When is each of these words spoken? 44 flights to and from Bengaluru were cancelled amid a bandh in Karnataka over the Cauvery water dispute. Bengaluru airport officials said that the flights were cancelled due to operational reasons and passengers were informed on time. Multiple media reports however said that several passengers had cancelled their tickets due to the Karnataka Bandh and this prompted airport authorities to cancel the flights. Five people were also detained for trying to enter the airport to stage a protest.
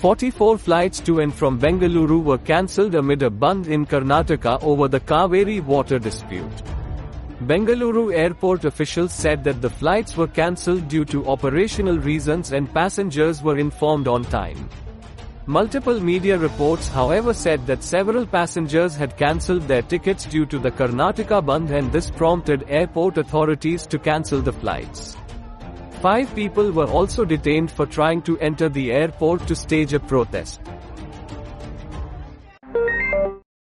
44 0.00 0.56
flights 0.56 0.98
to 0.98 1.20
and 1.20 1.34
from 1.34 1.60
Bengaluru 1.60 2.24
were 2.24 2.38
cancelled 2.38 2.94
amid 2.94 3.22
a 3.22 3.28
bandh 3.28 3.66
in 3.66 3.84
Karnataka 3.84 4.62
over 4.62 4.88
the 4.88 5.00
Cauvery 5.00 5.60
water 5.60 5.98
dispute. 5.98 6.62
Bengaluru 7.44 8.10
airport 8.14 8.64
officials 8.64 9.12
said 9.12 9.44
that 9.44 9.60
the 9.60 9.68
flights 9.68 10.16
were 10.16 10.26
cancelled 10.26 10.88
due 10.88 11.04
to 11.04 11.28
operational 11.28 11.98
reasons 11.98 12.52
and 12.52 12.72
passengers 12.72 13.42
were 13.42 13.58
informed 13.58 14.08
on 14.08 14.24
time. 14.24 14.70
Multiple 15.44 16.00
media 16.00 16.38
reports 16.38 16.88
however 16.88 17.34
said 17.34 17.66
that 17.66 17.84
several 17.84 18.24
passengers 18.24 18.96
had 18.96 19.18
cancelled 19.18 19.68
their 19.68 19.82
tickets 19.82 20.24
due 20.24 20.46
to 20.46 20.58
the 20.58 20.70
Karnataka 20.70 21.44
Bandh 21.44 21.72
and 21.72 21.92
this 21.92 22.10
prompted 22.10 22.64
airport 22.68 23.18
authorities 23.18 23.86
to 23.88 23.98
cancel 23.98 24.40
the 24.40 24.52
flights. 24.52 25.18
Five 26.00 26.34
people 26.34 26.72
were 26.72 26.86
also 26.86 27.26
detained 27.26 27.70
for 27.70 27.84
trying 27.84 28.22
to 28.22 28.38
enter 28.38 28.70
the 28.70 28.90
airport 28.90 29.46
to 29.48 29.54
stage 29.54 29.92
a 29.92 30.00
protest. 30.00 30.58